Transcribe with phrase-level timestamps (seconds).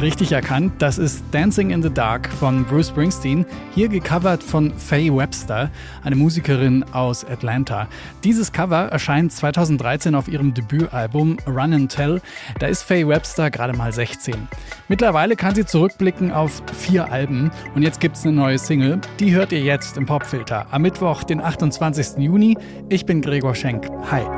[0.00, 0.74] richtig erkannt.
[0.78, 3.44] Das ist Dancing in the Dark von Bruce Springsteen,
[3.74, 5.70] hier gecovert von Faye Webster,
[6.04, 7.88] eine Musikerin aus Atlanta.
[8.22, 12.20] Dieses Cover erscheint 2013 auf ihrem Debütalbum Run and Tell.
[12.58, 14.34] Da ist Faye Webster gerade mal 16.
[14.88, 19.00] Mittlerweile kann sie zurückblicken auf vier Alben und jetzt gibt es eine neue Single.
[19.18, 22.18] Die hört ihr jetzt im Popfilter am Mittwoch, den 28.
[22.18, 22.56] Juni.
[22.88, 23.88] Ich bin Gregor Schenk.
[24.10, 24.37] Hi.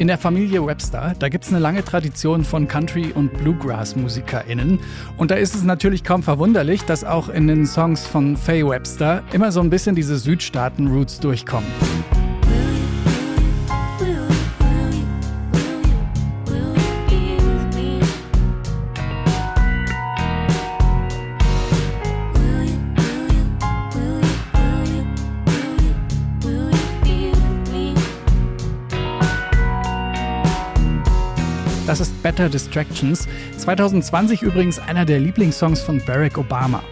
[0.00, 4.80] In der Familie Webster, da gibt es eine lange Tradition von Country- und Bluegrass-MusikerInnen.
[5.18, 9.22] Und da ist es natürlich kaum verwunderlich, dass auch in den Songs von Faye Webster
[9.34, 11.68] immer so ein bisschen diese Südstaaten-Roots durchkommen.
[32.00, 33.28] Ist Better Distractions.
[33.58, 36.82] 2020 übrigens einer der Lieblingssongs von Barack Obama.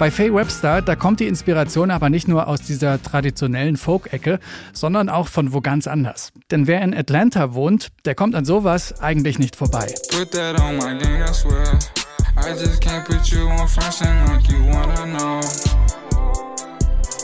[0.00, 4.40] Bei Faye Webster, da kommt die Inspiration aber nicht nur aus dieser traditionellen Folk-Ecke,
[4.72, 6.32] sondern auch von wo ganz anders.
[6.50, 9.86] Denn wer in Atlanta wohnt, der kommt an sowas eigentlich nicht vorbei.
[10.10, 15.06] Put that on my gang, I just can't put you on frontin' like you wanna
[15.06, 15.40] know.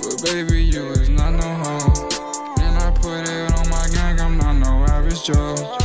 [0.02, 2.08] But baby, you is not no hoe.
[2.60, 5.83] And I put it on my gang, I'm not no average Joe.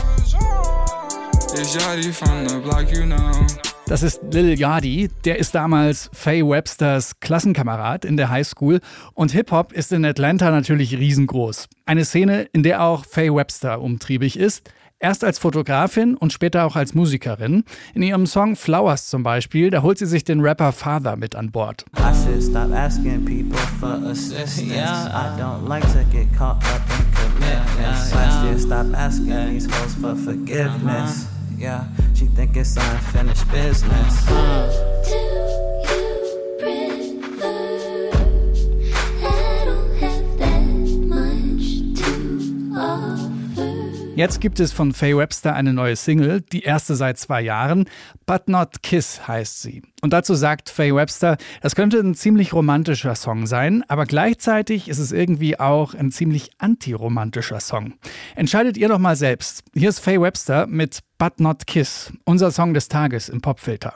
[3.86, 8.80] Das ist Lil Yachty, der ist damals Faye Websters Klassenkamerad in der Highschool
[9.14, 11.68] und Hip-Hop ist in Atlanta natürlich riesengroß.
[11.86, 14.72] Eine Szene, in der auch Faye Webster umtriebig ist.
[15.00, 17.66] Erst als Fotografin und später auch als Musikerin.
[17.94, 21.52] In ihrem Song Flowers zum Beispiel, da holt sie sich den Rapper Father mit an
[21.52, 21.84] Bord.
[21.98, 22.14] I
[31.60, 31.84] yeah.
[32.16, 34.28] She think it's unfinished business.
[34.30, 34.89] Uh.
[44.20, 47.86] Jetzt gibt es von Faye Webster eine neue Single, die erste seit zwei Jahren.
[48.26, 49.82] But Not Kiss heißt sie.
[50.02, 55.00] Und dazu sagt Faye Webster, das könnte ein ziemlich romantischer Song sein, aber gleichzeitig ist
[55.00, 57.94] es irgendwie auch ein ziemlich antiromantischer Song.
[58.36, 59.64] Entscheidet ihr doch mal selbst.
[59.74, 63.94] Hier ist Faye Webster mit But Not Kiss, unser Song des Tages im Popfilter.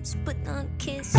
[0.00, 1.14] Arms, but not kiss.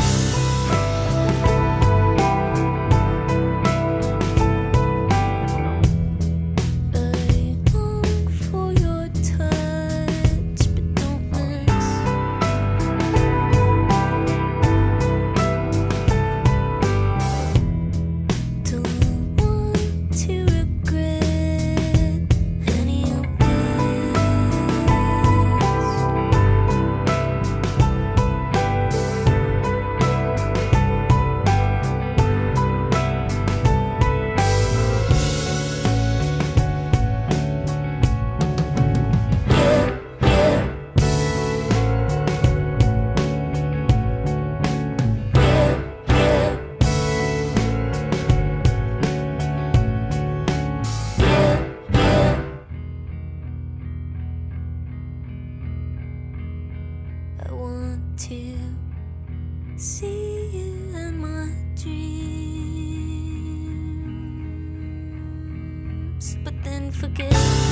[66.44, 67.70] But then forget.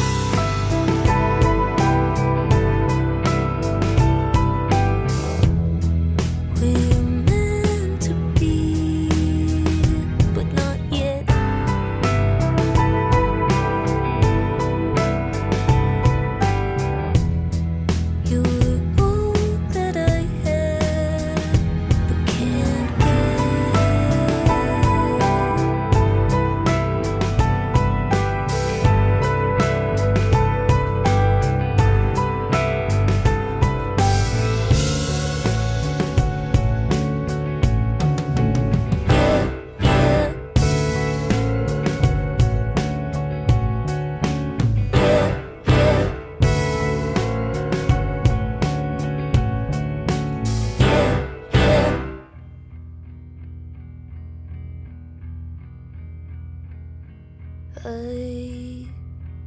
[57.86, 58.86] I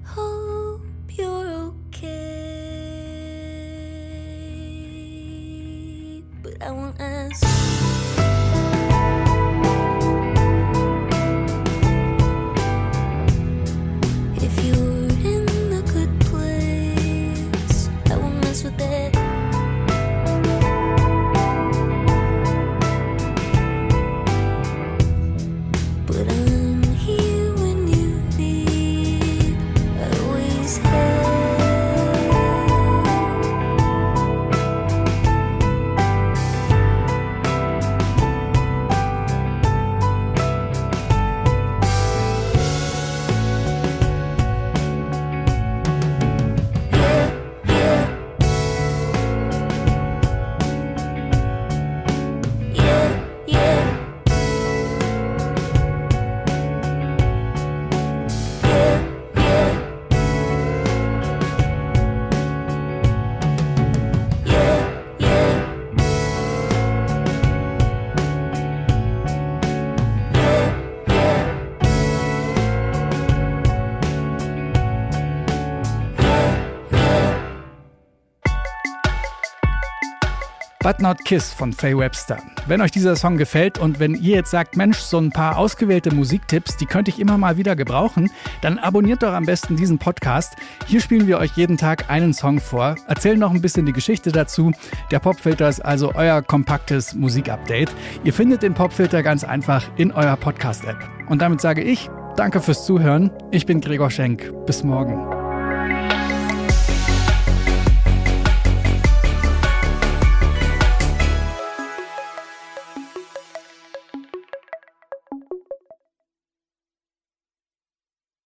[0.07, 0.81] hope
[1.11, 2.33] you're okay,
[6.43, 8.02] but I won't ask.
[80.83, 82.39] But Not Kiss von Faye Webster.
[82.67, 86.13] Wenn euch dieser Song gefällt und wenn ihr jetzt sagt, Mensch, so ein paar ausgewählte
[86.13, 88.31] Musiktipps, die könnte ich immer mal wieder gebrauchen,
[88.63, 90.57] dann abonniert doch am besten diesen Podcast.
[90.87, 94.33] Hier spielen wir euch jeden Tag einen Song vor, erzählen noch ein bisschen die Geschichte
[94.33, 94.73] dazu.
[95.13, 97.93] Der Popfilter ist also euer kompaktes Musikupdate.
[98.25, 100.99] Ihr findet den Popfilter ganz einfach in eurer Podcast-App.
[101.29, 103.31] Und damit sage ich, danke fürs Zuhören.
[103.53, 104.53] Ich bin Gregor Schenk.
[104.67, 105.42] Bis morgen.